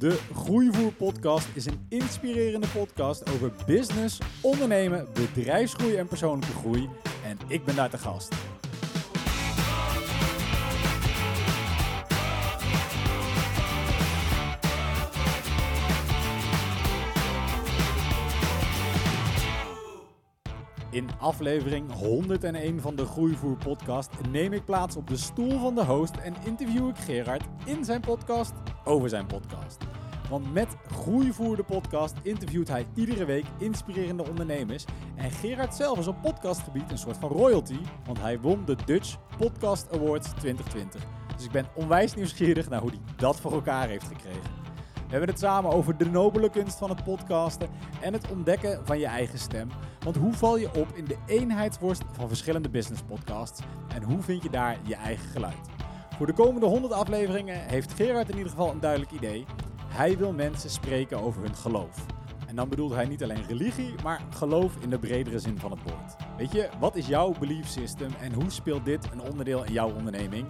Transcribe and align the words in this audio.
De 0.00 0.18
Groeivoer 0.34 0.92
Podcast 0.92 1.48
is 1.54 1.66
een 1.66 1.86
inspirerende 1.88 2.66
podcast 2.66 3.30
over 3.32 3.52
business, 3.66 4.18
ondernemen, 4.40 5.06
bedrijfsgroei 5.14 5.96
en 5.96 6.06
persoonlijke 6.06 6.54
groei. 6.54 6.88
En 7.24 7.38
ik 7.48 7.64
ben 7.64 7.76
daar 7.76 7.90
te 7.90 7.98
gast. 7.98 8.34
In 20.90 21.08
aflevering 21.18 21.92
101 21.92 22.80
van 22.80 22.96
de 22.96 23.04
Groeivoer 23.04 23.56
Podcast 23.56 24.10
neem 24.30 24.52
ik 24.52 24.64
plaats 24.64 24.96
op 24.96 25.08
de 25.08 25.16
stoel 25.16 25.58
van 25.58 25.74
de 25.74 25.84
host 25.84 26.16
en 26.16 26.34
interview 26.44 26.88
ik 26.88 26.96
Gerard 26.96 27.42
in 27.64 27.84
zijn 27.84 28.00
podcast 28.00 28.52
over 28.84 29.08
zijn 29.08 29.26
podcast. 29.26 29.76
Want 30.30 30.52
met 30.52 30.76
Groeivoer 30.86 31.56
de 31.56 31.62
podcast 31.62 32.14
interviewt 32.22 32.68
hij 32.68 32.86
iedere 32.94 33.24
week 33.24 33.44
inspirerende 33.58 34.28
ondernemers. 34.28 34.84
En 35.16 35.30
Gerard 35.30 35.74
zelf 35.74 35.98
is 35.98 36.06
op 36.06 36.22
podcastgebied 36.22 36.90
een 36.90 36.98
soort 36.98 37.16
van 37.16 37.30
royalty, 37.30 37.78
want 38.06 38.20
hij 38.20 38.40
won 38.40 38.64
de 38.64 38.76
Dutch 38.84 39.16
Podcast 39.36 39.92
Awards 39.92 40.28
2020. 40.28 41.02
Dus 41.36 41.44
ik 41.44 41.52
ben 41.52 41.66
onwijs 41.74 42.14
nieuwsgierig 42.14 42.68
naar 42.68 42.80
hoe 42.80 42.90
hij 42.90 43.00
dat 43.16 43.40
voor 43.40 43.52
elkaar 43.52 43.88
heeft 43.88 44.06
gekregen. 44.06 44.59
We 45.10 45.16
hebben 45.16 45.34
het 45.34 45.44
samen 45.44 45.70
over 45.70 45.96
de 45.96 46.10
nobele 46.10 46.50
kunst 46.50 46.78
van 46.78 46.90
het 46.90 47.04
podcasten 47.04 47.68
en 48.00 48.12
het 48.12 48.30
ontdekken 48.30 48.86
van 48.86 48.98
je 48.98 49.06
eigen 49.06 49.38
stem. 49.38 49.68
Want 50.04 50.16
hoe 50.16 50.32
val 50.32 50.56
je 50.56 50.74
op 50.74 50.88
in 50.94 51.04
de 51.04 51.16
eenheidsworst 51.26 52.02
van 52.12 52.28
verschillende 52.28 52.68
business 52.68 53.02
podcasts 53.02 53.60
en 53.94 54.02
hoe 54.02 54.22
vind 54.22 54.42
je 54.42 54.50
daar 54.50 54.76
je 54.82 54.94
eigen 54.94 55.28
geluid? 55.28 55.68
Voor 56.16 56.26
de 56.26 56.32
komende 56.32 56.66
100 56.66 56.92
afleveringen 56.92 57.60
heeft 57.66 57.92
Gerard 57.92 58.28
in 58.28 58.36
ieder 58.36 58.50
geval 58.50 58.70
een 58.70 58.80
duidelijk 58.80 59.10
idee. 59.10 59.44
Hij 59.86 60.18
wil 60.18 60.32
mensen 60.32 60.70
spreken 60.70 61.20
over 61.20 61.42
hun 61.42 61.54
geloof. 61.54 62.06
En 62.46 62.56
dan 62.56 62.68
bedoelt 62.68 62.94
hij 62.94 63.06
niet 63.06 63.22
alleen 63.22 63.46
religie, 63.46 63.94
maar 64.02 64.20
geloof 64.30 64.76
in 64.80 64.90
de 64.90 64.98
bredere 64.98 65.38
zin 65.38 65.58
van 65.58 65.70
het 65.70 65.82
woord. 65.82 66.16
Weet 66.36 66.52
je, 66.52 66.68
wat 66.80 66.96
is 66.96 67.06
jouw 67.06 67.34
belief 67.38 67.68
system 67.68 68.10
en 68.20 68.32
hoe 68.32 68.50
speelt 68.50 68.84
dit 68.84 69.08
een 69.12 69.20
onderdeel 69.20 69.64
in 69.64 69.72
jouw 69.72 69.94
onderneming? 69.94 70.46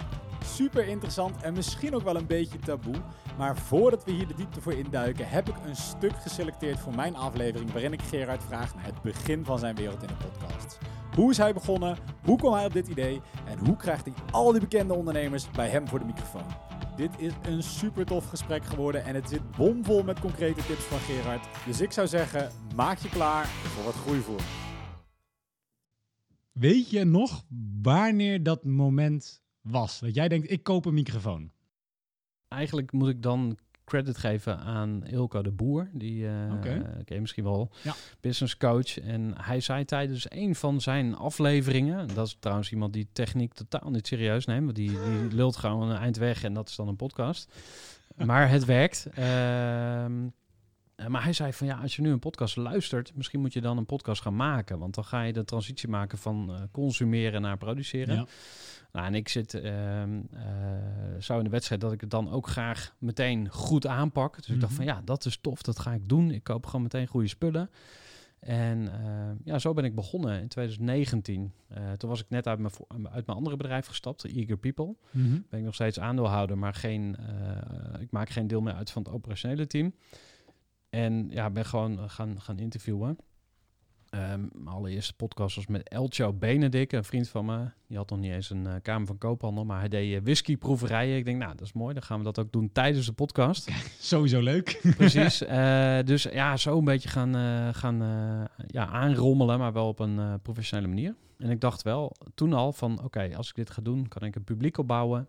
Super 0.54 0.88
interessant 0.88 1.42
en 1.42 1.52
misschien 1.52 1.94
ook 1.94 2.02
wel 2.02 2.16
een 2.16 2.26
beetje 2.26 2.58
taboe. 2.58 2.94
Maar 3.38 3.56
voordat 3.56 4.04
we 4.04 4.10
hier 4.10 4.26
de 4.26 4.34
diepte 4.34 4.60
voor 4.60 4.72
induiken, 4.72 5.28
heb 5.28 5.48
ik 5.48 5.54
een 5.64 5.76
stuk 5.76 6.12
geselecteerd 6.12 6.78
voor 6.78 6.94
mijn 6.94 7.16
aflevering. 7.16 7.72
Waarin 7.72 7.92
ik 7.92 8.02
Gerard 8.02 8.44
vraag 8.44 8.74
naar 8.74 8.84
het 8.84 9.02
begin 9.02 9.44
van 9.44 9.58
zijn 9.58 9.74
wereld 9.74 10.02
in 10.02 10.08
de 10.08 10.14
podcast. 10.14 10.78
Hoe 11.14 11.30
is 11.30 11.36
hij 11.36 11.52
begonnen? 11.52 11.96
Hoe 12.24 12.38
kwam 12.38 12.52
hij 12.52 12.64
op 12.64 12.72
dit 12.72 12.88
idee? 12.88 13.20
En 13.46 13.66
hoe 13.66 13.76
krijgt 13.76 14.04
hij 14.04 14.14
al 14.30 14.52
die 14.52 14.60
bekende 14.60 14.94
ondernemers 14.94 15.50
bij 15.50 15.68
hem 15.68 15.88
voor 15.88 15.98
de 15.98 16.04
microfoon? 16.04 16.46
Dit 16.96 17.10
is 17.18 17.32
een 17.42 17.62
super 17.62 18.06
tof 18.06 18.28
gesprek 18.28 18.64
geworden 18.64 19.04
en 19.04 19.14
het 19.14 19.28
zit 19.28 19.50
bomvol 19.56 20.02
met 20.02 20.20
concrete 20.20 20.66
tips 20.66 20.84
van 20.84 20.98
Gerard. 20.98 21.48
Dus 21.66 21.80
ik 21.80 21.92
zou 21.92 22.06
zeggen, 22.06 22.50
maak 22.74 22.98
je 22.98 23.08
klaar 23.08 23.46
voor 23.46 23.84
wat 23.84 23.94
groeivoer. 23.94 24.40
Weet 26.52 26.90
je 26.90 27.04
nog 27.04 27.44
wanneer 27.82 28.42
dat 28.42 28.64
moment 28.64 29.42
was? 29.60 30.00
Dat 30.00 30.14
jij 30.14 30.28
denkt, 30.28 30.50
ik 30.50 30.62
koop 30.62 30.84
een 30.84 30.94
microfoon. 30.94 31.50
Eigenlijk 32.48 32.92
moet 32.92 33.08
ik 33.08 33.22
dan 33.22 33.58
credit 33.90 34.18
geven 34.18 34.58
aan 34.58 35.06
Ilko 35.06 35.42
de 35.42 35.50
Boer. 35.50 35.90
Die 35.92 36.22
uh, 36.22 36.60
ken 36.60 37.04
je 37.04 37.20
misschien 37.20 37.44
wel. 37.44 37.70
Ja. 37.82 37.94
Business 38.20 38.56
coach. 38.56 39.00
En 39.00 39.32
hij 39.36 39.60
zei 39.60 39.84
tijdens 39.84 40.26
een 40.28 40.54
van 40.54 40.80
zijn 40.80 41.16
afleveringen... 41.16 42.14
Dat 42.14 42.26
is 42.26 42.36
trouwens 42.40 42.72
iemand 42.72 42.92
die 42.92 43.08
techniek 43.12 43.54
totaal 43.54 43.90
niet 43.90 44.06
serieus 44.06 44.46
neemt. 44.46 44.64
Want 44.64 44.76
die, 44.76 44.90
die 44.90 45.34
lult 45.34 45.56
gewoon 45.56 45.90
een 45.90 45.96
eind 45.96 46.16
weg 46.16 46.44
en 46.44 46.54
dat 46.54 46.68
is 46.68 46.76
dan 46.76 46.88
een 46.88 46.96
podcast. 46.96 47.52
Maar 48.16 48.50
het 48.50 48.64
werkt. 48.64 49.06
Ehm, 49.14 50.24
eh, 50.24 50.30
maar 51.08 51.22
hij 51.22 51.32
zei 51.32 51.52
van 51.52 51.66
ja, 51.66 51.78
als 51.78 51.96
je 51.96 52.02
nu 52.02 52.10
een 52.10 52.18
podcast 52.18 52.56
luistert, 52.56 53.12
misschien 53.14 53.40
moet 53.40 53.52
je 53.52 53.60
dan 53.60 53.76
een 53.76 53.86
podcast 53.86 54.22
gaan 54.22 54.36
maken. 54.36 54.78
Want 54.78 54.94
dan 54.94 55.04
ga 55.04 55.22
je 55.22 55.32
de 55.32 55.44
transitie 55.44 55.88
maken 55.88 56.18
van 56.18 56.52
eh, 56.54 56.60
consumeren 56.72 57.42
naar 57.42 57.56
produceren. 57.56 58.14
Ja. 58.14 58.26
Nou, 58.92 59.06
en 59.06 59.14
ik 59.14 59.28
zit 59.28 59.54
eh, 59.54 60.02
zo 61.18 61.38
in 61.38 61.44
de 61.44 61.50
wedstrijd 61.50 61.80
dat 61.80 61.92
ik 61.92 62.00
het 62.00 62.10
dan 62.10 62.30
ook 62.30 62.46
graag 62.48 62.94
meteen 62.98 63.48
goed 63.48 63.86
aanpak. 63.86 64.36
Dus 64.36 64.48
ik 64.48 64.60
dacht 64.60 64.72
Mhm. 64.72 64.82
van 64.82 64.94
ja, 64.94 65.02
dat 65.04 65.24
is 65.24 65.36
tof, 65.40 65.62
dat 65.62 65.78
ga 65.78 65.92
ik 65.92 66.08
doen. 66.08 66.30
Ik 66.30 66.44
koop 66.44 66.66
gewoon 66.66 66.82
meteen 66.82 67.06
goede 67.06 67.28
spullen. 67.28 67.70
En 68.40 68.92
eh, 68.92 69.30
ja, 69.44 69.58
zo 69.58 69.72
ben 69.72 69.84
ik 69.84 69.94
begonnen 69.94 70.40
in 70.40 70.48
2019. 70.48 71.52
Eh, 71.68 71.92
toen 71.92 72.08
was 72.10 72.20
ik 72.20 72.26
net 72.28 72.46
uit 72.46 72.58
mijn, 72.58 72.72
uit 72.88 73.26
mijn 73.26 73.38
andere 73.38 73.56
bedrijf 73.56 73.86
gestapt, 73.86 74.24
Eager 74.24 74.56
People. 74.56 74.94
Mhm. 75.10 75.38
Ben 75.48 75.58
ik 75.58 75.64
nog 75.64 75.74
steeds 75.74 76.00
aandeelhouder, 76.00 76.58
maar 76.58 76.74
geen, 76.74 77.16
eh, 77.16 78.00
ik 78.00 78.10
maak 78.10 78.28
geen 78.28 78.46
deel 78.46 78.60
meer 78.60 78.74
uit 78.74 78.90
van 78.90 79.02
het 79.02 79.12
operationele 79.12 79.66
team. 79.66 79.94
En 80.90 81.28
ja, 81.30 81.50
ben 81.50 81.64
gewoon 81.64 81.98
eh, 81.98 82.04
gaan, 82.08 82.40
gaan 82.40 82.58
interviewen. 82.58 83.18
Ehm, 84.08 84.40
mijn 84.52 84.76
allereerste 84.76 85.14
podcast 85.14 85.56
was 85.56 85.66
met 85.66 85.88
Elcho 85.88 86.32
Benedict, 86.32 86.92
een 86.92 87.04
vriend 87.04 87.28
van 87.28 87.44
me. 87.44 87.70
Die 87.86 87.96
had 87.96 88.10
nog 88.10 88.18
niet 88.18 88.32
eens 88.32 88.50
een 88.50 88.66
eh, 88.66 88.74
Kamer 88.82 89.06
van 89.06 89.18
Koophandel, 89.18 89.64
maar 89.64 89.78
hij 89.78 89.88
deed 89.88 90.14
eh, 90.14 90.22
whiskyproeverijen. 90.22 91.16
Ik 91.16 91.24
denk, 91.24 91.38
nou, 91.38 91.50
dat 91.56 91.66
is 91.66 91.72
mooi. 91.72 91.94
Dan 91.94 92.02
gaan 92.02 92.18
we 92.18 92.24
dat 92.24 92.38
ook 92.38 92.52
doen 92.52 92.72
tijdens 92.72 93.06
de 93.06 93.12
podcast. 93.12 93.70
Sowieso 93.98 94.40
leuk. 94.40 94.80
Precies. 94.96 95.38
Dus 96.04 96.22
ja, 96.22 96.56
zo 96.56 96.78
een 96.78 96.84
beetje 96.84 97.08
gaan, 97.08 97.34
gaan 97.74 97.98
ja, 98.66 98.86
aanrommelen, 98.86 99.58
maar 99.58 99.72
wel 99.72 99.88
op 99.88 99.98
een 99.98 100.40
professionele 100.42 100.88
manier. 100.88 101.14
En 101.38 101.50
ik 101.50 101.60
dacht 101.60 101.82
wel 101.82 102.16
toen 102.34 102.52
al 102.52 102.72
van, 102.72 103.04
oké, 103.04 103.36
als 103.36 103.48
ik 103.48 103.54
dit 103.54 103.70
ga 103.70 103.82
doen, 103.82 104.08
kan 104.08 104.22
ik 104.22 104.36
een 104.36 104.44
publiek 104.44 104.78
opbouwen. 104.78 105.28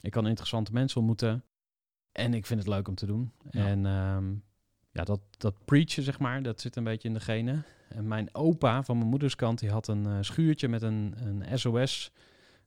Ik 0.00 0.10
kan 0.10 0.26
interessante 0.26 0.72
mensen 0.72 0.98
ontmoeten. 0.98 1.44
En 2.12 2.34
ik 2.34 2.46
vind 2.46 2.60
het 2.60 2.68
leuk 2.68 2.88
om 2.88 2.94
te 2.94 3.06
doen. 3.06 3.32
Ja. 3.50 3.66
En 3.66 3.86
ehm, 3.86 4.32
ja, 4.92 5.04
dat, 5.04 5.20
dat 5.38 5.54
preachen, 5.64 6.02
zeg 6.02 6.18
maar, 6.18 6.42
dat 6.42 6.60
zit 6.60 6.76
een 6.76 6.84
beetje 6.84 7.08
in 7.08 7.14
de 7.14 7.20
genen. 7.20 7.64
En 7.88 8.08
mijn 8.08 8.34
opa 8.34 8.82
van 8.82 8.96
mijn 8.96 9.08
moeders 9.08 9.34
kant, 9.36 9.58
die 9.58 9.70
had 9.70 9.88
een 9.88 10.06
eh, 10.06 10.16
schuurtje 10.20 10.68
met 10.68 10.82
een, 10.82 11.14
een 11.24 11.58
SOS... 11.58 12.12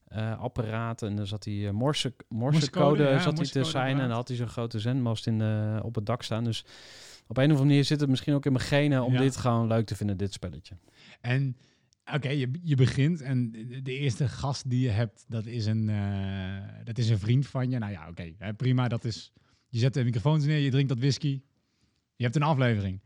eh, 0.08 0.40
apparaat 0.40 1.02
en 1.02 1.16
dan 1.16 1.28
zat 1.28 1.44
die 1.44 1.66
uh, 1.66 1.72
morse, 1.72 2.14
morsecode 2.30 3.04
ja, 3.04 3.20
zat 3.20 3.38
hij 3.38 3.48
te 3.48 3.64
zijn 3.64 4.00
en 4.00 4.08
dan 4.08 4.16
had 4.16 4.28
hij 4.28 4.38
zo'n 4.38 4.48
grote 4.48 4.80
zendmast 4.80 5.28
in 5.28 5.38
de, 5.38 5.80
op 5.84 5.96
het 5.96 6.06
dak 6.06 6.24
staan. 6.24 6.44
Dus 6.44 6.66
op 7.28 7.38
een 7.38 7.44
of 7.44 7.50
andere 7.50 7.66
manier 7.68 7.86
zit 7.86 8.00
het 8.00 8.10
misschien 8.10 8.34
ook 8.34 8.46
in 8.46 8.52
mijn 8.52 8.64
genen 8.66 9.04
om 9.04 9.14
Ja. 9.14 9.20
dit 9.20 9.38
gewoon 9.38 9.68
leuk 9.68 9.86
te 9.86 9.96
vinden, 9.96 10.18
dit 10.18 10.34
spelletje. 10.34 10.76
En 11.22 11.58
oké, 12.14 12.30
je, 12.30 12.52
je 12.64 12.76
begint 12.76 13.22
en 13.22 13.52
de- 13.84 13.98
eerste 13.98 14.28
gast 14.28 14.70
die 14.70 14.80
je 14.80 14.90
hebt, 14.90 15.26
dat 15.28 15.46
is 15.46 15.66
een, 15.66 15.92
dat 16.84 16.98
is 16.98 17.10
een 17.10 17.20
vriend 17.20 17.48
van 17.48 17.70
je. 17.70 17.78
Nou 17.78 17.92
ja, 17.92 18.08
oké, 18.10 18.34
prima. 18.58 18.88
Dat 18.88 19.04
is, 19.06 19.32
je 19.70 19.80
zet 19.80 19.94
de 19.94 20.04
microfoons 20.04 20.46
neer, 20.46 20.58
je 20.60 20.70
drinkt 20.72 20.90
dat 20.90 21.00
whisky. 21.00 21.42
Je 22.24 22.30
hebt 22.30 22.42
een 22.42 22.50
aflevering. 22.50 23.02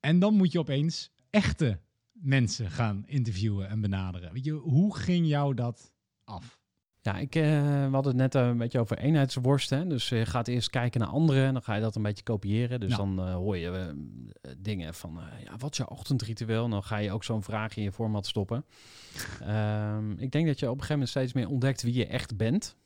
En 0.00 0.18
dan 0.18 0.34
moet 0.34 0.52
je 0.52 0.58
opeens 0.58 1.10
echte 1.30 1.78
mensen 2.12 2.70
gaan 2.70 3.02
interviewen 3.06 3.68
en 3.68 3.80
benaderen. 3.80 4.32
Weet 4.32 4.44
je, 4.44 4.52
hoe 4.52 4.96
ging 4.96 5.26
jou 5.26 5.54
dat 5.54 5.92
af? 6.24 6.60
Ja, 7.00 7.18
ik, 7.18 7.34
eh, 7.34 7.42
we 7.86 7.88
hadden 7.92 8.12
het 8.12 8.16
net 8.16 8.34
eh, 8.34 8.46
een 8.48 8.58
beetje 8.58 8.78
over 8.78 8.98
eenheidsworst. 8.98 9.70
Hè? 9.70 9.86
Dus 9.86 10.08
je 10.08 10.26
gaat 10.26 10.48
eerst 10.48 10.70
kijken 10.70 11.00
naar 11.00 11.08
anderen 11.08 11.46
en 11.46 11.52
dan 11.52 11.62
ga 11.62 11.74
je 11.74 11.80
dat 11.80 11.96
een 11.96 12.02
beetje 12.02 12.22
kopiëren. 12.22 12.80
Dus 12.80 12.90
Ja. 12.90 12.96
dan 12.96 13.18
eh, 13.18 13.34
hoor 13.34 13.56
je 13.56 13.70
eh, 13.70 14.52
dingen 14.58 14.94
van, 14.94 15.18
eh, 15.20 15.44
ja, 15.44 15.56
wat 15.56 15.70
is 15.70 15.76
jouw 15.76 15.86
ochtendritueel? 15.86 16.64
En 16.64 16.70
dan 16.70 16.82
ga 16.84 16.96
je 16.96 17.12
ook 17.12 17.24
zo'n 17.24 17.42
vraag 17.42 17.76
in 17.76 17.82
je 17.82 17.92
format 17.92 18.26
stoppen. 18.26 18.64
Ehm, 19.40 20.10
ik 20.10 20.30
denk 20.30 20.46
dat 20.46 20.58
je 20.58 20.66
op 20.66 20.72
een 20.72 20.80
gegeven 20.84 20.92
moment 20.92 21.08
steeds 21.08 21.32
meer 21.32 21.48
ontdekt 21.48 21.82
wie 21.82 21.94
je 21.94 22.06
echt 22.06 22.36
bent. 22.36 22.76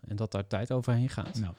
En 0.00 0.16
dat 0.16 0.32
daar 0.32 0.46
tijd 0.46 0.72
overheen 0.72 1.08
gaat. 1.08 1.38
Nou, 1.38 1.54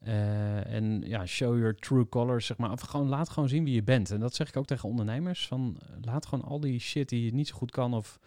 Eh, 0.00 0.74
en 0.74 1.02
ja, 1.06 1.26
show 1.26 1.58
your 1.58 1.74
true 1.74 2.08
colors, 2.08 2.46
zeg 2.46 2.56
maar. 2.56 2.70
Of 2.70 2.80
gewoon, 2.80 3.08
laat 3.08 3.28
gewoon 3.28 3.48
zien 3.48 3.64
wie 3.64 3.74
je 3.74 3.82
bent. 3.82 4.10
En 4.10 4.20
dat 4.20 4.34
zeg 4.34 4.48
ik 4.48 4.56
ook 4.56 4.66
tegen 4.66 4.88
ondernemers. 4.88 5.46
Van, 5.46 5.76
eh, 5.80 5.88
laat 6.00 6.26
gewoon 6.26 6.44
al 6.44 6.60
die 6.60 6.78
shit 6.78 7.08
die 7.08 7.24
je 7.24 7.34
niet 7.34 7.48
zo 7.48 7.56
goed 7.56 7.70
kan... 7.70 7.94
of 7.94 8.18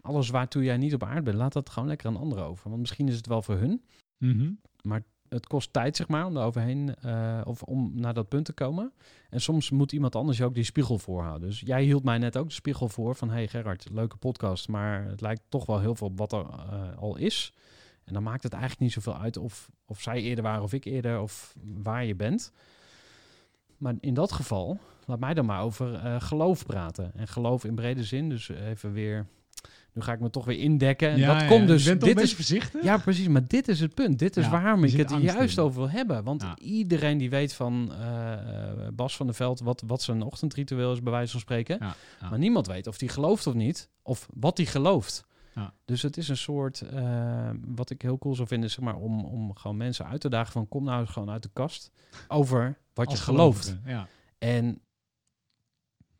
alles 0.00 0.28
waartoe 0.28 0.64
jij 0.64 0.76
niet 0.76 0.94
op 0.94 1.02
aarde 1.02 1.22
bent... 1.22 1.36
laat 1.36 1.52
dat 1.52 1.70
gewoon 1.70 1.88
lekker 1.88 2.06
aan 2.06 2.16
anderen 2.16 2.44
over. 2.44 2.68
Want 2.68 2.80
misschien 2.80 3.08
is 3.08 3.16
het 3.16 3.26
wel 3.26 3.42
voor 3.42 3.56
hun. 3.56 3.82
mhm. 4.18 5.00
Het 5.28 5.46
kost 5.46 5.72
tijd, 5.72 5.96
zeg 5.96 6.08
maar, 6.08 6.26
om 6.26 6.36
er 6.36 6.44
overheen... 6.44 6.94
eh, 6.94 7.40
of 7.44 7.62
om 7.62 7.92
naar 7.94 8.14
dat 8.14 8.28
punt 8.28 8.44
te 8.44 8.52
komen. 8.52 8.92
En 9.28 9.40
soms 9.40 9.70
moet 9.70 9.92
iemand 9.92 10.16
anders 10.16 10.38
je 10.38 10.44
ook 10.44 10.54
die 10.54 10.64
spiegel 10.64 10.98
voorhouden. 10.98 11.48
Dus 11.48 11.60
jij 11.60 11.82
hield 11.82 12.04
mij 12.04 12.18
net 12.18 12.36
ook 12.36 12.48
de 12.48 12.54
spiegel 12.54 12.88
voor 12.88 13.14
van... 13.14 13.30
hey 13.30 13.48
Gerard, 13.48 13.86
leuke 13.90 14.16
podcast, 14.16 14.68
maar 14.68 15.04
het 15.04 15.20
lijkt 15.20 15.42
toch 15.48 15.66
wel 15.66 15.80
heel 15.80 15.94
veel 15.94 16.06
op 16.06 16.18
wat 16.18 16.32
er 16.32 16.44
al 16.96 17.16
is... 17.16 17.52
En 18.10 18.16
dan 18.16 18.24
maakt 18.24 18.42
het 18.42 18.52
eigenlijk 18.52 18.82
niet 18.82 18.92
zoveel 18.92 19.16
uit 19.16 19.36
of, 19.36 19.70
of 19.86 20.00
zij 20.00 20.20
eerder 20.20 20.44
waren 20.44 20.62
of 20.62 20.72
ik 20.72 20.84
eerder 20.84 21.20
of 21.20 21.54
waar 21.82 22.04
je 22.04 22.14
bent. 22.14 22.52
Maar 23.76 23.94
in 24.00 24.14
dat 24.14 24.32
geval, 24.32 24.78
laat 25.06 25.20
mij 25.20 25.34
dan 25.34 25.44
maar 25.46 25.62
over 25.62 25.94
eh, 25.94 26.20
geloof 26.20 26.66
praten. 26.66 27.12
En 27.14 27.28
geloof 27.28 27.64
in 27.64 27.74
brede 27.74 28.04
zin, 28.04 28.28
dus 28.28 28.48
even 28.48 28.92
weer... 28.92 29.26
Nu 29.92 30.02
ga 30.02 30.12
ik 30.12 30.20
me 30.20 30.30
toch 30.30 30.44
weer 30.44 30.58
indekken. 30.58 31.10
En 31.10 31.18
Ja, 31.18 31.32
dat 31.32 31.42
ja, 31.42 31.48
komt 31.48 31.60
je 31.60 31.66
dus... 31.66 31.84
dit 31.84 32.20
is, 32.20 32.34
voorzichtig? 32.34 32.82
ja, 32.82 32.98
precies. 32.98 33.28
Maar 33.28 33.46
dit 33.46 33.68
is 33.68 33.80
het 33.80 33.94
punt. 33.94 34.18
Dit 34.18 34.36
is 34.36 34.44
Ja, 34.44 34.50
waarom 34.50 34.84
ik 34.84 34.92
het 34.92 35.14
juist 35.20 35.56
in. 35.56 35.62
over 35.62 35.78
wil 35.78 35.90
hebben. 35.90 36.24
Want 36.24 36.44
iedereen 36.58 37.18
die 37.18 37.30
weet 37.30 37.52
van 37.52 37.92
eh, 37.92 38.32
eh, 38.32 38.88
Bas 38.92 39.16
van 39.16 39.26
der 39.26 39.34
Veld... 39.34 39.60
Wat, 39.60 39.82
wat 39.86 40.02
zijn 40.02 40.22
ochtendritueel 40.22 40.92
is, 40.92 41.02
bij 41.02 41.12
wijze 41.12 41.30
van 41.30 41.40
spreken. 41.40 41.78
Maar 42.30 42.38
niemand 42.38 42.66
weet 42.66 42.86
of 42.86 42.98
die 42.98 43.08
gelooft 43.08 43.46
of 43.46 43.54
niet. 43.54 43.88
Of 44.02 44.28
wat 44.34 44.56
die 44.56 44.66
gelooft. 44.66 45.24
Ja. 45.54 45.74
Dus 45.84 46.02
het 46.02 46.16
is 46.16 46.28
een 46.28 46.36
soort... 46.36 46.80
eh, 46.80 47.50
wat 47.64 47.90
ik 47.90 48.02
heel 48.02 48.18
cool 48.18 48.34
zou 48.34 48.48
vinden, 48.48 48.68
is 48.68 48.74
zeg 48.74 48.84
maar... 48.84 48.96
Om, 48.96 49.24
om 49.24 49.56
gewoon 49.56 49.76
mensen 49.76 50.06
uit 50.06 50.20
te 50.20 50.28
dagen 50.28 50.52
van... 50.52 50.68
Kom 50.68 50.84
nou 50.84 51.00
eens 51.00 51.10
gewoon 51.10 51.30
uit 51.30 51.42
de 51.42 51.50
kast 51.52 51.90
over 52.28 52.78
wat 52.94 53.10
je 53.10 53.16
gelooft. 53.16 53.76
Ja. 53.84 54.08
En, 54.38 54.80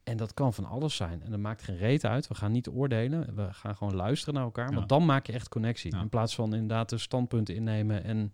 en 0.05 0.17
dat 0.17 0.35
kan 0.35 0.55
van 0.55 0.65
alles 0.65 0.97
zijn. 0.97 1.23
En 1.23 1.31
dat 1.31 1.41
maakt 1.41 1.63
geen 1.63 1.77
reet 1.77 2.05
uit. 2.05 2.29
We 2.29 2.35
gaan 2.35 2.53
niet 2.53 2.69
oordelen. 2.69 3.35
We 3.35 3.53
gaan 3.53 3.77
gewoon 3.77 3.95
luisteren 3.95 4.35
naar 4.35 4.45
elkaar. 4.45 4.69
Ja. 4.69 4.75
Want 4.75 4.89
dan 4.89 5.05
maak 5.05 5.27
je 5.27 5.33
echt 5.33 5.49
connectie. 5.49 5.97
In 5.97 6.09
plaats 6.09 6.35
van 6.35 6.53
inderdaad 6.53 6.89
de 6.89 6.99
standpunten 6.99 7.55
innemen. 7.55 8.05
En, 8.05 8.31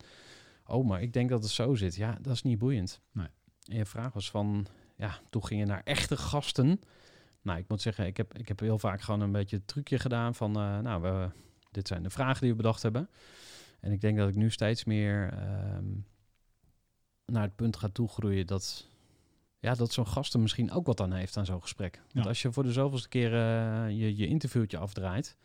oh, 0.67 0.87
maar 0.87 1.03
ik 1.03 1.13
denk 1.13 1.29
dat 1.29 1.43
het 1.43 1.53
zo 1.53 1.75
zit. 1.75 1.95
Ja, 1.95 2.19
dat 2.21 2.33
is 2.33 2.43
niet 2.43 2.59
boeiend. 2.59 3.01
Nee. 3.13 3.29
En 3.69 3.77
je 3.77 3.87
vraag 3.87 4.13
was 4.13 4.31
van, 4.31 4.67
ja, 4.97 5.19
toen 5.31 5.45
ging 5.45 5.61
je 5.61 5.67
naar 5.67 5.83
echte 5.85 6.17
gasten. 6.17 6.81
Nou, 7.47 7.59
ik 7.59 7.69
moet 7.69 7.81
zeggen, 7.83 8.07
ik 8.07 8.17
heb, 8.17 8.39
ik 8.39 8.49
heb 8.49 8.61
heel 8.61 8.79
vaak 8.79 9.01
gewoon 9.01 9.21
een 9.21 9.33
beetje 9.33 9.57
het 9.57 9.67
trucje 9.67 9.99
gedaan 9.99 10.35
van, 10.35 10.57
eh, 10.57 10.79
nou, 10.79 11.03
we, 11.03 11.29
dit 11.71 11.89
zijn 11.89 12.03
de 12.03 12.11
vragen 12.11 12.41
die 12.41 12.51
we 12.51 12.57
bedacht 12.57 12.83
hebben. 12.83 13.09
En 13.81 13.93
ik 13.93 14.01
denk 14.01 14.19
dat 14.19 14.29
ik 14.29 14.35
nu 14.35 14.51
steeds 14.51 14.85
meer 14.85 15.33
ehm, 15.33 15.85
naar 17.27 17.43
het 17.43 17.57
punt 17.57 17.77
ga 17.77 17.89
toegroeien 17.93 18.47
dat, 18.47 18.89
ja, 19.59 19.75
dat 19.75 19.93
zo'n 19.93 20.07
gast 20.07 20.35
er 20.35 20.41
misschien 20.41 20.71
ook 20.71 20.87
wat 20.87 21.01
aan 21.01 21.13
heeft 21.13 21.37
aan 21.37 21.45
zo'n 21.47 21.61
gesprek. 21.63 22.01
Want 22.13 22.25
Ja. 22.25 22.31
als 22.31 22.43
je 22.43 22.53
voor 22.53 22.63
de 22.63 22.73
zoveelste 22.73 23.09
keer 23.09 23.35
eh, 23.35 23.89
je, 23.89 24.17
je 24.17 24.27
interviewtje 24.27 24.79
afdraait, 24.79 25.37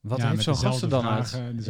wat 0.00 0.18
Ja, 0.18 0.28
heeft 0.28 0.42
zo'n 0.42 0.56
gast 0.56 0.82
er 0.82 0.88
dan 0.88 1.06
uit? 1.06 1.28
vragen, 1.28 1.62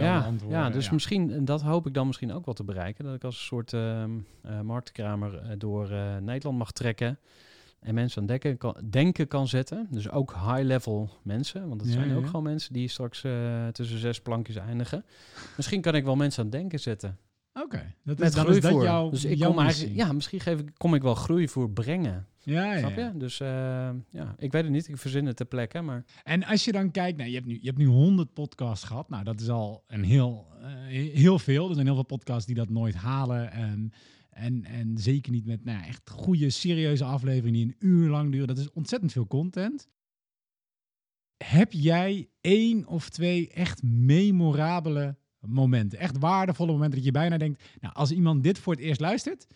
Ja, 0.49 0.71
dus 0.71 0.87
ja. 0.87 0.93
misschien, 0.93 1.33
en 1.33 1.45
dat 1.45 1.63
hoop 1.63 1.87
ik 1.87 1.95
dan 1.95 2.07
misschien 2.07 2.33
ook 2.33 2.45
wel 2.45 2.55
te 2.55 2.65
bereiken, 2.65 3.05
dat 3.05 3.15
ik 3.15 3.25
als 3.25 3.35
een 3.39 3.45
soort 3.45 3.73
ehm 3.73 4.19
eh, 4.43 4.61
marktkramer 4.61 5.59
door 5.59 5.89
Nederland 6.21 6.59
mag 6.59 6.73
trekken 6.73 7.19
en 7.81 7.95
mensen 7.95 8.21
aan 8.21 8.27
denken 8.27 8.57
kan, 8.57 8.77
denken 8.91 9.29
kan 9.29 9.49
zetten. 9.49 9.87
Dus 9.91 10.11
ook 10.11 10.33
high-level 10.35 11.11
mensen, 11.23 11.69
want 11.69 11.81
het 11.81 11.91
Ja, 11.91 11.97
zijn 11.97 12.15
ook 12.15 12.21
ja. 12.21 12.27
gewoon 12.27 12.43
mensen 12.43 12.73
die 12.73 12.89
straks 12.89 13.25
eh, 13.25 13.67
tussen 13.69 13.99
zes 13.99 14.21
plankjes 14.21 14.57
eindigen. 14.57 15.05
Misschien 15.57 15.81
kan 15.81 15.95
ik 15.95 16.05
wel 16.05 16.17
mensen 16.17 16.45
aan 16.45 16.51
denken 16.51 16.81
zetten. 16.81 17.19
Oké, 17.63 17.95
dat 18.05 18.19
is, 18.19 18.25
Met 18.25 18.35
dan 18.35 18.55
is 18.55 18.61
dat 18.61 18.83
jouw, 18.83 19.11
dus 19.11 19.25
ik 19.25 19.39
jouw 19.39 19.51
kom 19.51 19.59
eigenlijk, 19.59 19.97
ja, 19.97 20.13
misschien 20.13 20.41
geef 20.41 20.61
ik, 20.61 20.71
kom 20.77 20.95
ik 20.95 21.03
wel 21.03 21.15
groeivoer 21.15 21.71
brengen. 21.71 22.27
Ja, 22.39 22.73
ja, 22.73 22.79
Snap 22.79 22.97
ja. 22.97 23.07
je? 23.07 23.19
Dus 23.19 23.41
eh, 23.41 23.49
ja, 24.11 24.35
ik 24.39 24.53
weet 24.53 24.63
het 24.63 24.73
niet. 24.73 24.89
Ik 24.89 24.97
verzin 24.97 25.27
het 25.27 25.37
ter 25.37 25.47
plekke, 25.47 25.81
maar 25.81 26.05
En 26.25 26.45
als 26.45 26.65
je 26.65 26.73
dan 26.73 26.91
kijkt, 26.91 27.17
nou, 27.17 27.29
je, 27.29 27.35
hebt 27.35 27.47
nu, 27.47 27.59
je 27.61 27.67
hebt 27.67 27.79
nu 27.79 27.87
100 27.87 28.33
podcasts 28.33 28.85
gehad. 28.85 29.09
Nou, 29.09 29.25
dat 29.25 29.41
is 29.41 29.49
al 29.49 29.85
een 29.87 30.05
heel, 30.05 30.47
eh, 30.61 30.69
heel 31.15 31.39
veel. 31.39 31.69
Er 31.69 31.75
zijn 31.75 31.87
heel 31.87 31.95
veel 31.95 32.05
podcasts 32.05 32.47
die 32.47 32.55
dat 32.55 32.69
nooit 32.69 32.95
halen. 32.95 33.53
En, 33.53 33.93
en, 34.37 34.65
en 34.65 34.99
zeker 34.99 35.33
niet 35.33 35.47
met 35.47 35.65
nou, 35.65 35.85
echt 35.85 36.11
goede, 36.11 36.51
serieuze 36.51 37.05
afleveringen 37.05 37.53
die 37.53 37.65
een 37.65 37.89
uur 37.89 38.09
lang 38.09 38.31
duren. 38.31 38.47
Dat 38.47 38.59
is 38.59 38.73
ontzettend 38.73 39.13
veel 39.13 39.27
content. 39.27 39.89
Heb 41.37 41.73
jij 41.73 42.29
één 42.41 42.87
of 42.87 43.09
twee 43.09 43.51
echt 43.51 43.83
memorabele 43.83 45.17
momenten? 45.41 45.99
Echt 45.99 46.19
waardevolle 46.19 46.73
momenten 46.73 46.97
dat 46.97 47.05
je 47.05 47.13
bijna 47.13 47.37
denkt... 47.37 47.63
Nou, 47.81 47.95
als 47.95 48.11
iemand 48.11 48.43
dit 48.43 48.59
voor 48.59 48.73
het 48.73 48.83
eerst 48.83 49.01
luistert... 49.01 49.47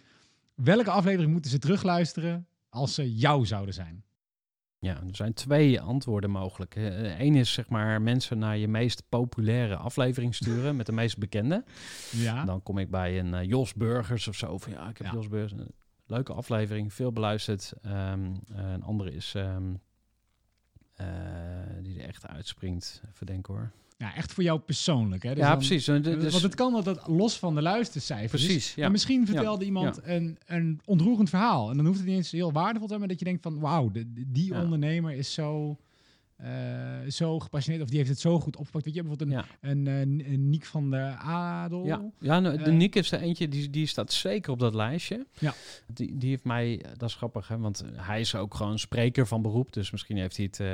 Welke 0.55 0.91
aflevering 0.91 1.33
moeten 1.33 1.51
ze 1.51 1.59
terugluisteren 1.59 2.47
als 2.69 2.95
ze 2.95 3.15
jou 3.15 3.47
zouden 3.47 3.75
zijn? 3.75 4.05
Ja, 4.83 4.95
er 4.95 5.17
zijn 5.17 5.33
twee 5.33 5.81
antwoorden 5.81 6.31
mogelijk. 6.31 6.75
Eén 7.19 7.35
is 7.35 7.53
zeg 7.53 7.69
maar 7.69 8.03
mensen 8.03 8.39
naar 8.39 8.57
je 8.57 8.69
meest 8.69 9.03
populaire 9.09 9.77
aflevering 9.77 10.35
sturen 10.35 10.77
met 10.77 10.87
de 10.87 10.93
meest 10.93 11.19
bekende. 11.19 11.65
Ja. 12.11 12.45
Dan 12.45 12.63
kom 12.63 12.79
ik 12.79 12.91
bij 12.91 13.19
een 13.19 13.35
eh, 13.35 13.49
Jos 13.49 13.75
Burgers 13.75 14.29
of 14.29 14.35
zo. 14.37 14.59
Van 14.59 14.73
ja, 14.73 14.89
ik 14.89 14.99
heb 14.99 15.07
Ja. 15.07 15.13
Jos 15.13 15.29
Burgers. 15.29 15.53
Een 15.53 15.75
leuke 16.07 16.33
aflevering, 16.33 16.93
veel 16.93 17.13
beluisterd. 17.13 17.73
Ehm, 17.83 18.35
eh, 18.55 18.71
een 18.73 18.83
andere 18.83 19.13
is 19.13 19.35
ehm, 19.35 19.75
eh, 20.95 21.07
die 21.83 22.01
er 22.01 22.09
echt 22.09 22.27
uitspringt. 22.27 23.03
Even 23.13 23.27
denken 23.27 23.55
hoor. 23.55 23.71
Ja, 24.01 24.15
echt 24.15 24.33
voor 24.33 24.43
jou 24.43 24.59
persoonlijk. 24.61 25.23
Hè? 25.23 25.29
Dus 25.35 25.39
ja, 25.43 25.49
dan- 25.49 25.57
precies. 25.59 25.85
Dus- 25.85 26.31
Want 26.31 26.43
het 26.43 26.55
kan 26.55 26.73
dat 26.73 26.85
dat 26.85 27.09
los 27.09 27.39
van 27.39 27.55
de 27.55 27.63
luistercijfers. 27.63 28.43
is. 28.43 28.49
precies. 28.49 28.75
Ja. 28.75 28.83
Maar 28.83 28.91
misschien 28.91 29.27
vertelde 29.27 29.61
Ja. 29.61 29.67
iemand 29.67 30.01
Ja. 30.05 30.13
een, 30.15 30.39
een 30.47 30.81
ontroerend 30.85 31.29
verhaal. 31.29 31.71
En 31.71 31.77
dan 31.77 31.87
hoeft 31.87 31.99
het 31.99 32.07
niet 32.09 32.17
eens 32.17 32.31
heel 32.31 32.53
waardevol 32.53 32.81
te 32.81 32.87
zijn, 32.89 32.99
maar 32.99 33.09
dat 33.09 33.19
je 33.19 33.25
denkt 33.25 33.43
van 33.43 33.59
wauw, 33.61 33.91
die 34.27 34.53
Ja. 34.53 34.63
ondernemer 34.63 35.13
is 35.13 35.33
zo, 35.33 35.77
zo 37.09 37.39
gepassioneerd. 37.41 37.83
Of 37.83 37.89
die 37.89 37.99
heeft 37.99 38.11
het 38.11 38.21
zo 38.21 38.41
goed 38.41 38.57
opgepakt. 38.57 38.85
Weet 38.85 38.95
je, 38.95 39.03
bijvoorbeeld 39.03 39.31
een, 39.31 39.37
Ja. 39.61 39.71
een, 39.71 39.87
eh, 39.87 40.01
een 40.33 40.49
Niek 40.51 40.65
van 40.65 40.91
de 40.91 40.97
Adel. 41.19 41.85
Ja, 41.87 42.03
ja 42.19 42.41
nou, 42.41 42.57
de 42.59 42.65
Eh, 42.65 42.73
Nick 42.73 42.95
is 42.95 43.13
er 43.13 43.21
eentje, 43.21 43.49
die, 43.49 43.71
die 43.71 43.87
staat 43.87 44.13
zeker 44.13 44.53
op 44.53 44.59
dat 44.59 44.75
lijstje. 44.75 45.27
Ja. 45.39 45.55
Die, 45.87 46.17
die 46.19 46.31
heeft 46.31 46.45
mij, 46.45 46.85
dat 46.97 47.09
is 47.09 47.15
grappig, 47.15 47.49
hè, 47.49 47.59
want 47.59 47.85
hij 47.97 48.21
is 48.21 48.35
ook 48.35 48.55
gewoon 48.55 48.79
spreker 48.79 49.27
van 49.27 49.43
beroep. 49.43 49.73
Dus 49.73 49.91
misschien 49.91 50.17
heeft 50.17 50.37
hij, 50.37 50.47
het, 50.47 50.61
eh, 50.61 50.67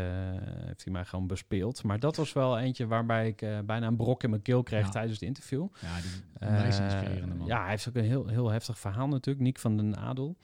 heeft 0.66 0.84
hij 0.84 0.92
mij 0.92 1.04
gewoon 1.04 1.26
bespeeld. 1.26 1.82
Maar 1.82 1.98
dat 2.00 2.16
was 2.16 2.32
wel 2.32 2.58
eentje 2.58 2.86
waarbij 2.86 3.28
ik 3.28 3.42
eh, 3.42 3.58
bijna 3.64 3.86
een 3.86 3.96
brok 3.96 4.22
in 4.22 4.30
mijn 4.30 4.42
keel 4.42 4.62
kreeg 4.62 4.84
Ja. 4.84 4.90
tijdens 4.90 5.14
het 5.20 5.28
interview. 5.28 5.66
Ja, 5.80 6.00
die 6.00 6.10
Eh, 6.38 6.48
onwijs 6.48 6.78
inspirerende 6.78 7.34
man. 7.34 7.46
Ja, 7.46 7.60
hij 7.60 7.70
heeft 7.70 7.88
ook 7.88 7.94
een 7.94 8.04
heel, 8.04 8.26
heel 8.26 8.50
heftig 8.50 8.78
verhaal 8.78 9.08
natuurlijk. 9.08 9.44
Nick 9.44 9.58
van 9.58 9.76
den 9.76 9.96
Adel. 9.96 10.36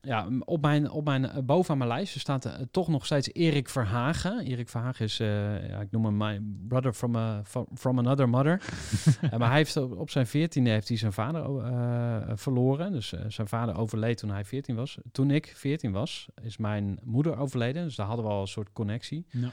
Ja, 0.00 0.28
op 0.44 0.60
mijn, 0.60 0.90
op 0.90 1.04
mijn, 1.04 1.24
eh, 1.24 1.42
bovenaan 1.42 1.78
mijn 1.78 1.90
lijstje 1.90 2.20
staat 2.20 2.44
eh, 2.44 2.52
toch 2.70 2.88
nog 2.88 3.04
steeds 3.06 3.32
Erik 3.32 3.68
Verhagen. 3.68 4.40
Erik 4.44 4.68
Verhagen 4.68 5.04
is, 5.04 5.20
eh, 5.20 5.68
ja, 5.68 5.80
ik 5.80 5.90
noem 5.90 6.04
hem 6.04 6.16
mijn 6.16 6.64
brother 6.68 6.92
from, 6.92 7.16
a, 7.16 7.42
from, 7.74 7.98
another 7.98 8.28
mother. 8.28 8.62
Maar 9.38 9.48
hij 9.48 9.56
heeft 9.56 9.76
op, 9.76 9.96
op 9.98 10.10
zijn 10.10 10.26
veertiende 10.26 10.70
heeft 10.70 10.88
hij 10.88 10.96
zijn 10.96 11.12
vader 11.12 12.38
verloren. 12.38 12.92
Dus 12.92 13.12
zijn 13.28 13.48
vader 13.48 13.76
overleed 13.76 14.18
toen 14.18 14.30
hij 14.30 14.44
14 14.44 14.74
was. 14.76 14.98
Toen 15.12 15.30
ik 15.30 15.52
14 15.56 15.92
was, 15.92 16.28
is 16.42 16.56
mijn 16.56 16.98
moeder 17.04 17.36
overleden. 17.36 17.84
Dus 17.84 17.96
daar 17.96 18.06
hadden 18.06 18.24
we 18.24 18.30
al 18.30 18.40
een 18.40 18.46
soort 18.46 18.72
connectie. 18.72 19.26
Ja. 19.30 19.50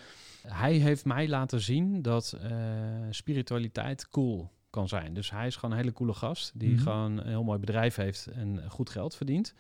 Hij 0.48 0.74
heeft 0.74 1.06
mij 1.06 1.28
laten 1.28 1.62
zien 1.62 2.02
dat 2.02 2.38
spiritualiteit 3.10 4.10
cool 4.10 4.52
kan 4.70 4.88
zijn. 4.88 5.14
Dus 5.14 5.32
hij 5.32 5.48
is 5.48 5.56
gewoon 5.56 5.72
een 5.72 5.82
hele 5.82 5.94
coole 5.94 6.14
gast 6.14 6.52
die 6.56 6.72
Mhm. 6.74 6.82
gewoon 6.82 7.18
een 7.18 7.28
heel 7.28 7.44
mooi 7.44 7.60
bedrijf 7.60 7.96
heeft 7.96 8.28
en 8.28 8.62
goed 8.70 8.90
geld 8.90 9.16
verdient. 9.16 9.54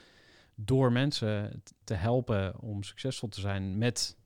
Door 0.55 0.91
mensen 0.91 1.61
te 1.83 1.93
helpen 1.93 2.59
om 2.59 2.83
succesvol 2.83 3.29
te 3.29 3.39
zijn 3.39 3.77
met 3.77 4.17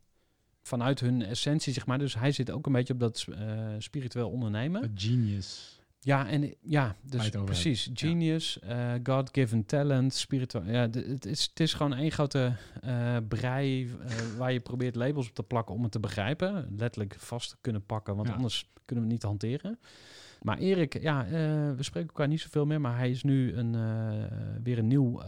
vanuit 0.61 0.99
hun 0.99 1.21
essentie, 1.21 1.73
zeg 1.73 1.85
maar. 1.85 1.97
Dus 1.97 2.15
hij 2.15 2.31
zit 2.31 2.51
ook 2.51 2.65
een 2.65 2.71
beetje 2.71 2.93
op 2.93 2.99
dat 2.99 3.25
eh, 3.37 3.67
spiritueel 3.77 4.29
ondernemen. 4.29 4.83
A 4.83 4.87
genius. 4.95 5.77
Ja, 5.99 6.27
en 6.27 6.53
ja, 6.61 6.95
dus 7.01 7.29
precies. 7.29 7.89
Genius, 7.93 8.59
eh, 8.59 8.93
God-given 9.03 9.65
talent, 9.65 10.13
spiritueel. 10.13 10.65
Ja, 10.65 10.81
het 10.81 11.25
is, 11.25 11.45
het 11.49 11.59
is 11.59 11.73
gewoon 11.73 11.93
één 11.93 12.11
grote 12.11 12.55
eh, 12.81 13.17
brei 13.27 13.91
waar 14.37 14.51
je 14.53 14.59
probeert 14.59 14.95
labels 14.95 15.27
op 15.27 15.33
te 15.35 15.43
plakken 15.43 15.75
om 15.75 15.83
het 15.83 15.91
te 15.91 15.99
begrijpen. 15.99 16.75
Letterlijk 16.77 17.15
vast 17.17 17.49
te 17.49 17.57
kunnen 17.61 17.85
pakken, 17.85 18.15
want 18.15 18.27
Ja. 18.27 18.33
anders 18.33 18.69
kunnen 18.85 19.05
we 19.05 19.11
het 19.13 19.21
niet 19.21 19.29
hanteren. 19.29 19.79
Maar 20.41 20.57
Erik, 20.57 21.01
ja, 21.01 21.25
we 21.75 21.83
spreken 21.83 22.09
elkaar 22.09 22.27
niet 22.27 22.41
zoveel 22.41 22.65
meer, 22.65 22.81
maar 22.81 22.97
hij 22.97 23.09
is 23.09 23.23
nu 23.23 23.53
een, 23.55 23.71
weer 24.63 24.77
een 24.77 24.87
nieuw 24.87 25.21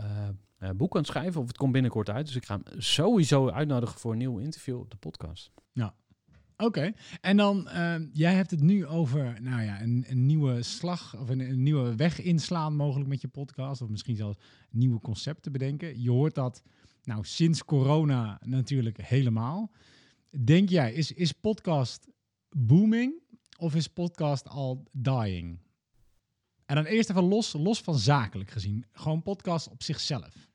eh, 0.61 0.69
eh, 0.69 0.75
boek 0.75 0.93
aan 0.93 1.01
het 1.01 1.09
schrijven. 1.09 1.41
Of 1.41 1.47
het 1.47 1.57
komt 1.57 1.71
binnenkort 1.71 2.09
uit. 2.09 2.25
Dus 2.25 2.35
ik 2.35 2.45
ga 2.45 2.61
hem 2.63 2.81
sowieso 2.81 3.49
uitnodigen 3.49 3.99
voor 3.99 4.11
een 4.11 4.17
nieuw 4.17 4.37
interview 4.37 4.77
op 4.77 4.91
de 4.91 4.97
podcast. 4.97 5.51
Oké, 6.61 6.93
en 7.21 7.37
dan, 7.37 7.69
ehm, 7.69 8.07
jij 8.13 8.33
hebt 8.33 8.51
het 8.51 8.61
nu 8.61 8.85
over, 8.85 9.41
nou 9.41 9.61
ja, 9.63 9.81
een, 9.81 10.05
een 10.07 10.25
nieuwe 10.25 10.63
slag 10.63 11.17
of 11.17 11.29
een, 11.29 11.39
een 11.39 11.63
nieuwe 11.63 11.95
weg 11.95 12.21
inslaan 12.21 12.75
mogelijk 12.75 13.09
met 13.09 13.21
je 13.21 13.27
podcast. 13.27 13.81
Of 13.81 13.89
misschien 13.89 14.15
zelfs 14.15 14.37
nieuwe 14.69 14.99
concepten 14.99 15.51
bedenken. 15.51 16.01
Je 16.01 16.09
hoort 16.09 16.35
dat, 16.35 16.63
nou, 17.03 17.25
sinds 17.25 17.65
corona 17.65 18.41
natuurlijk 18.45 19.01
helemaal. 19.01 19.71
Denk 20.43 20.69
jij, 20.69 20.93
is, 20.93 21.11
is 21.11 21.31
podcast 21.31 22.07
booming 22.49 23.13
of 23.57 23.75
is 23.75 23.87
podcast 23.87 24.47
al 24.47 24.87
dying? 24.91 25.59
En 26.65 26.75
dan 26.75 26.85
eerst 26.85 27.09
even 27.09 27.23
los, 27.23 27.53
los 27.53 27.81
van 27.81 27.97
zakelijk 27.97 28.51
gezien. 28.51 28.85
Gewoon 28.91 29.21
podcast 29.21 29.69
op 29.69 29.83
zichzelf. 29.83 30.50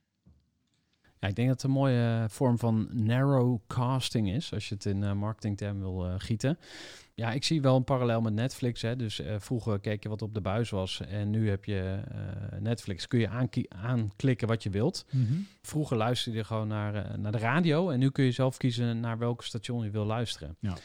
Ja, 1.20 1.28
ik 1.28 1.36
denk 1.36 1.48
dat 1.48 1.56
het 1.56 1.70
een 1.70 1.76
mooie 1.76 2.20
eh, 2.22 2.24
vorm 2.28 2.58
van 2.58 2.88
narrowcasting 2.92 4.30
is, 4.30 4.52
als 4.52 4.68
je 4.68 4.74
het 4.74 4.84
in 4.84 5.02
eh, 5.02 5.12
marketingterm 5.12 5.78
wil 5.78 6.06
eh, 6.06 6.14
gieten. 6.18 6.58
Ja, 7.14 7.32
ik 7.32 7.44
zie 7.44 7.62
wel 7.62 7.76
een 7.76 7.84
parallel 7.84 8.20
met 8.20 8.32
Netflix. 8.32 8.82
Hè. 8.82 8.96
Dus 8.96 9.20
vroeger 9.38 9.78
keek 9.78 10.02
je 10.02 10.08
wat 10.08 10.22
op 10.22 10.34
de 10.34 10.40
buis 10.40 10.70
was 10.70 11.00
en 11.00 11.30
nu 11.30 11.48
heb 11.48 11.64
je 11.64 12.00
Netflix. 12.60 13.06
Kun 13.06 13.18
je 13.18 13.28
aanklikken 13.68 14.48
wat 14.48 14.62
je 14.62 14.70
wilt. 14.70 15.06
Vroeger 15.62 15.96
luisterde 15.96 16.38
je 16.38 16.44
gewoon 16.44 16.68
naar, 16.68 17.18
naar 17.18 17.32
de 17.32 17.38
radio 17.38 17.90
en 17.90 17.98
nu 17.98 18.10
kun 18.10 18.24
je 18.24 18.30
zelf 18.30 18.56
kiezen 18.56 19.00
naar 19.00 19.18
welke 19.18 19.44
station 19.44 19.84
je 19.84 19.90
wil 19.90 20.04
luisteren. 20.04 20.56
Ja. 20.60 20.76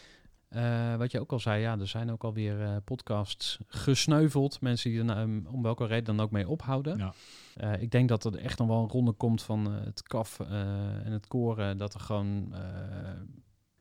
Eh, 0.52 0.96
wat 0.96 1.12
je 1.12 1.20
ook 1.20 1.32
al 1.32 1.40
zei, 1.40 1.62
ja, 1.62 1.80
er 1.80 1.88
zijn 1.88 2.12
ook 2.12 2.24
alweer 2.24 2.62
eh 2.62 2.76
podcasts 2.86 3.60
gesneuveld. 3.68 4.62
Mensen 4.62 4.90
die 4.90 5.00
er 5.00 5.06
nou, 5.06 5.46
om 5.52 5.62
welke 5.62 5.86
reden 5.86 6.16
dan 6.16 6.26
ook 6.26 6.32
mee 6.32 6.48
ophouden. 6.48 6.98
Ja. 6.98 7.14
Eh, 7.56 7.82
ik 7.82 7.92
denk 7.92 8.10
dat 8.10 8.26
er 8.26 8.36
echt 8.38 8.58
nog 8.60 8.68
wel 8.68 8.82
een 8.84 8.90
ronde 8.90 9.12
komt 9.12 9.42
van 9.44 9.72
het 9.72 10.04
kaf 10.04 10.40
en 10.40 11.12
het 11.12 11.28
koren. 11.28 11.78
Dat 11.78 11.94
er 11.94 12.00
gewoon 12.00 12.54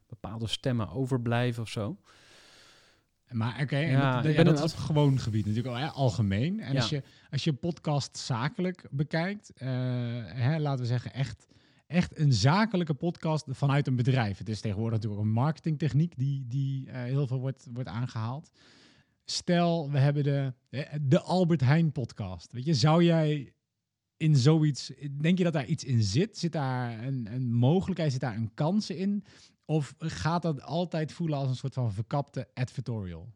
bepaalde 0.09 0.47
stemmen 0.47 0.91
overblijven 0.91 1.63
of 1.63 1.69
zo. 1.69 1.97
Maar 3.31 3.61
oké, 3.63 3.77
Ja, 3.79 4.21
dat, 4.23 4.35
ja, 4.35 4.43
dat 4.43 4.65
is 4.65 4.73
op 4.73 4.79
gewoon 4.79 5.19
gebied 5.19 5.47
natuurlijk 5.47 5.75
al, 5.75 5.81
hè, 5.81 5.89
algemeen. 5.89 6.61
En 6.61 6.73
Ja. 6.73 6.81
als, 6.81 6.89
je, 6.91 7.03
als 7.31 7.45
je 7.45 7.53
podcast 7.53 8.17
zakelijk 8.17 8.87
bekijkt, 8.91 9.53
hè, 9.55 10.59
laten 10.59 10.81
we 10.81 10.87
zeggen 10.87 11.13
echt, 11.13 11.47
echt 11.91 12.19
een 12.19 12.33
zakelijke 12.33 12.95
podcast 12.95 13.45
vanuit 13.49 13.87
een 13.87 13.97
bedrijf. 13.97 14.39
Het 14.39 14.49
is 14.49 14.61
tegenwoordig 14.61 14.95
natuurlijk 14.95 15.21
ook 15.21 15.27
een 15.27 15.33
marketingtechniek 15.33 16.17
die, 16.17 16.45
die 16.49 16.91
eh, 16.91 17.03
heel 17.03 17.27
veel 17.27 17.39
wordt, 17.41 17.67
wordt 17.73 17.89
aangehaald. 17.89 18.51
Stel, 19.25 19.91
we 19.91 19.99
hebben 19.99 20.23
de, 20.25 20.53
de 21.03 21.21
Albert 21.21 21.61
Heijn 21.61 21.93
podcast. 21.93 22.53
Weet 22.53 22.65
je, 22.65 22.75
zou 22.75 23.05
jij 23.05 23.53
in 24.17 24.37
zoiets, 24.37 24.93
denk 25.21 25.39
je 25.39 25.45
dat 25.45 25.53
daar 25.53 25.67
iets 25.67 25.85
in 25.85 26.03
zit? 26.03 26.39
Zit 26.39 26.53
daar 26.53 27.05
een, 27.05 27.29
een 27.33 27.53
mogelijkheid, 27.53 28.13
zit 28.13 28.21
daar 28.21 28.37
een 28.37 28.55
kans 28.55 28.91
in? 28.91 29.25
Of 29.65 29.95
gaat 29.99 30.43
dat 30.43 30.63
altijd 30.63 31.13
voelen 31.13 31.39
als 31.39 31.49
een 31.49 31.57
soort 31.57 31.75
van 31.75 31.93
verkapte 31.93 32.49
advertorial? 32.55 33.33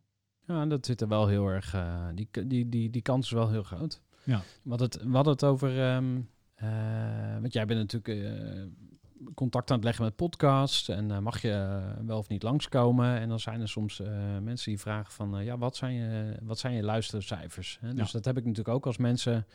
Ja, 0.47 0.67
dat 0.67 0.87
zit 0.87 1.01
er 1.01 1.09
wel 1.09 1.27
heel 1.29 1.47
erg. 1.47 1.75
eh, 1.75 2.07
die, 2.15 2.29
die, 2.47 2.69
die, 2.69 2.91
die 2.91 3.03
kans 3.03 3.27
is 3.27 3.33
wel 3.33 3.51
heel 3.51 3.63
groot. 3.63 4.03
Ja. 4.25 4.43
Wat 4.63 4.81
het, 4.81 4.99
hadden 5.11 5.33
het 5.33 5.45
over. 5.45 5.81
ehm, 5.81 6.17
eh, 6.17 6.23
want 7.41 7.53
jij 7.53 7.67
bent 7.67 7.93
natuurlijk 7.93 8.25
eh, 8.27 8.63
contact 9.35 9.71
aan 9.71 9.77
het 9.77 9.85
leggen 9.85 10.05
met 10.05 10.17
podcasts. 10.17 10.89
En 10.89 11.11
eh, 11.11 11.19
mag 11.19 11.43
je 11.43 11.51
eh, 11.51 12.07
wel 12.07 12.19
of 12.19 12.29
niet 12.29 12.43
langskomen? 12.43 13.19
En 13.21 13.29
dan 13.29 13.41
zijn 13.41 13.61
er 13.61 13.69
soms 13.69 14.01
eh, 14.01 14.09
mensen 14.43 14.71
die 14.71 14.81
vragen 14.81 15.13
van... 15.13 15.39
eh, 15.39 15.45
ja, 15.45 15.59
wat 15.59 15.77
zijn 15.77 15.95
je, 15.95 16.37
wat 16.43 16.59
zijn 16.59 16.75
je 16.75 16.83
luistercijfers? 16.83 17.79
Hè? 17.81 17.93
Dus 17.95 18.07
Ja. 18.07 18.13
dat 18.13 18.25
heb 18.25 18.37
ik 18.37 18.45
natuurlijk 18.45 18.77
ook 18.77 18.87
als 18.87 18.97
mensen... 18.97 19.47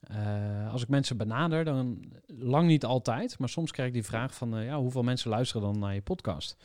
eh, 0.00 0.72
als 0.72 0.82
ik 0.82 0.88
mensen 0.88 1.16
benader, 1.16 1.64
dan 1.64 2.04
lang 2.26 2.66
niet 2.66 2.84
altijd. 2.84 3.38
Maar 3.38 3.48
soms 3.48 3.70
krijg 3.70 3.88
ik 3.88 3.94
die 3.94 4.04
vraag 4.04 4.34
van... 4.34 4.56
eh, 4.56 4.64
ja, 4.64 4.78
hoeveel 4.78 5.02
mensen 5.02 5.30
luisteren 5.30 5.62
dan 5.62 5.78
naar 5.78 5.94
je 5.94 6.02
podcast? 6.02 6.56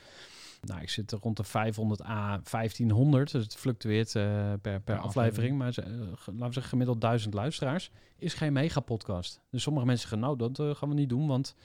Nou, 0.64 0.82
ik 0.82 0.90
zit 0.90 1.12
er 1.12 1.20
rond 1.22 1.38
de 1.38 1.44
500 1.44 2.02
a 2.02 2.42
1500. 2.52 3.32
Dus 3.32 3.44
het 3.44 3.56
fluctueert 3.56 4.16
eh, 4.16 4.24
per, 4.62 4.82
per, 4.82 4.98
aflevering. 4.98 5.06
aflevering. 5.06 5.58
Maar 5.58 5.78
eh, 5.78 5.86
laten 6.26 6.48
we 6.48 6.54
zeggen 6.54 6.64
gemiddeld 6.64 7.02
1000 7.02 7.34
luisteraars. 7.34 7.92
Is 8.18 8.34
geen 8.34 8.54
megapodcast. 8.54 9.42
Dus 9.50 9.64
sommige 9.64 9.86
mensen 9.86 10.10
zeggen, 10.10 10.28
nou, 10.28 10.38
dat 10.38 10.60
eh, 10.60 10.76
gaan 10.76 10.90
we 10.90 10.96
niet 10.96 11.10
doen. 11.10 11.28
Want, 11.28 11.56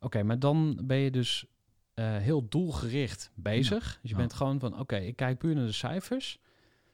oké, 0.00 0.22
maar 0.22 0.38
dan 0.38 0.80
ben 0.82 0.96
je 0.96 1.10
dus 1.10 1.46
heel 1.98 2.48
doelgericht 2.48 3.30
bezig. 3.34 3.98
Dus 4.02 4.10
je 4.10 4.16
bent 4.16 4.32
gewoon 4.32 4.58
van, 4.60 4.78
oké, 4.78 4.96
ik 4.96 5.16
kijk 5.16 5.38
puur 5.38 5.54
naar 5.54 5.66
de 5.66 5.72
cijfers. 5.72 6.38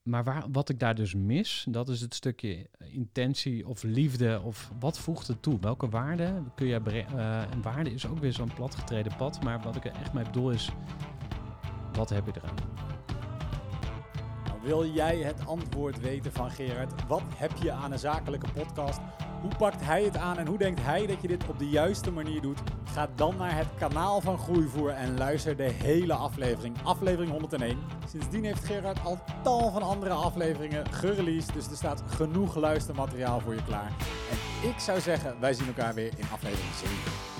Maar 0.02 0.24
waar, 0.24 0.44
wat 0.52 0.68
ik 0.68 0.78
daar 0.78 0.94
dus 0.94 1.14
mis, 1.14 1.66
dat 1.68 1.88
is 1.88 2.00
het 2.00 2.14
stukje 2.14 2.66
intentie 2.78 3.68
of 3.68 3.82
liefde 3.82 4.40
of 4.44 4.70
wat 4.80 4.98
voegt 4.98 5.26
het 5.26 5.42
toe? 5.42 5.58
Welke 5.60 5.88
waarde 5.88 6.42
kun 6.54 6.66
je 6.66 6.80
bre- 6.80 6.98
eh, 7.16 7.52
en 7.52 7.62
waarde 7.62 7.92
is 7.92 8.06
ook 8.06 8.18
weer 8.18 8.32
zo'n 8.32 8.54
platgetreden 8.54 9.16
pad. 9.16 9.42
Maar 9.42 9.60
wat 9.62 9.76
ik 9.76 9.84
er 9.84 9.92
echt 9.92 10.12
mee 10.12 10.24
bedoel 10.24 10.50
is, 10.50 10.70
wat 11.92 12.10
heb 12.10 12.26
je 12.26 12.32
eraan? 12.36 12.54
Nou, 14.44 14.58
wil 14.62 14.86
jij 14.86 15.18
het 15.18 15.46
antwoord 15.46 16.00
weten 16.00 16.32
van 16.32 16.50
Gerard? 16.50 17.06
Wat 17.06 17.22
heb 17.34 17.52
je 17.62 17.72
aan 17.72 17.92
een 17.92 17.98
zakelijke 17.98 18.52
podcast? 18.52 19.00
Hoe 19.42 19.56
pakt 19.58 19.84
hij 19.84 20.04
het 20.04 20.16
aan 20.16 20.38
en 20.38 20.46
hoe 20.46 20.58
denkt 20.58 20.80
hij 20.82 21.06
dat 21.06 21.22
je 21.22 21.28
dit 21.28 21.48
op 21.48 21.58
de 21.58 21.68
juiste 21.68 22.10
manier 22.10 22.40
doet? 22.40 22.58
Ga 22.84 23.08
dan 23.14 23.36
naar 23.36 23.56
het 23.56 23.66
kanaal 23.78 24.20
van 24.20 24.38
Groeivoer 24.38 24.90
en 24.90 25.18
luister 25.18 25.56
de 25.56 25.62
hele 25.62 26.12
aflevering, 26.12 26.76
aflevering 26.82 27.30
101. 27.30 27.78
Sindsdien 28.08 28.44
heeft 28.44 28.64
Gerard 28.64 29.04
al 29.04 29.18
tal 29.42 29.70
van 29.70 29.82
andere 29.82 30.14
afleveringen 30.14 30.92
gereleased, 30.92 31.54
dus 31.54 31.66
er 31.66 31.76
staat 31.76 32.02
genoeg 32.06 32.56
luistermateriaal 32.56 33.40
voor 33.40 33.54
je 33.54 33.64
klaar. 33.64 33.92
En 34.30 34.68
ik 34.68 34.78
zou 34.78 35.00
zeggen, 35.00 35.40
wij 35.40 35.54
zien 35.54 35.66
elkaar 35.66 35.94
weer 35.94 36.12
in 36.16 36.26
aflevering 36.32 36.74
7. 36.74 37.31